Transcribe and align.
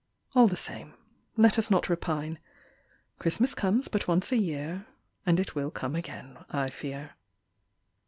All 0.33 0.47
the 0.47 0.57
same, 0.57 0.95
Let 1.37 1.59
us 1.59 1.69
not 1.69 1.87
repine: 1.87 2.39
Christmas 3.19 3.53
comes 3.53 3.87
but 3.87 4.07
once 4.07 4.31
a 4.31 4.35
year, 4.37 4.87
And 5.27 5.39
it 5.39 5.53
will 5.53 5.69
come 5.69 5.95
again, 5.95 6.39
I 6.49 6.71
fear. 6.71 7.11